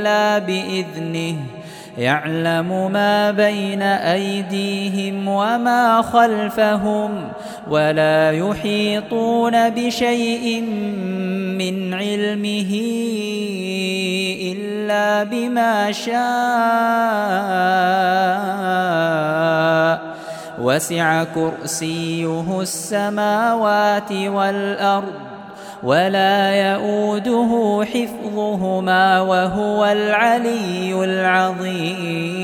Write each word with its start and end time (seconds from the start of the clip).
إلا 0.00 0.38
بإذنه. 0.38 1.36
يعلم 1.98 2.92
ما 2.92 3.30
بين 3.30 3.82
أيديهم 3.82 5.28
وما 5.28 6.02
خلفهم 6.02 7.10
ولا 7.70 8.32
يحيطون 8.32 9.70
بشيء 9.70 10.60
من 11.60 11.94
علمه 11.94 12.72
إلا 14.52 15.24
بما 15.24 15.92
شاء. 15.92 16.20
وسع 20.60 21.24
كرسيه 21.24 22.60
السماوات 22.60 24.12
والأرض 24.12 25.12
ولا 25.82 26.50
يئوده 26.54 27.84
حفظهما 27.92 29.20
وهو 29.20 29.86
العلي 29.86 31.04
العظيم. 31.04 32.39